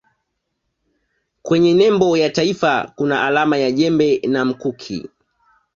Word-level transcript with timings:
kwenye 1.41 1.73
nembo 1.73 2.17
ya 2.17 2.29
taifa 2.29 2.91
kuna 2.95 3.21
alama 3.23 3.57
ya 3.57 3.71
jembe 3.71 4.21
na 4.27 4.45
mkuki 4.45 5.09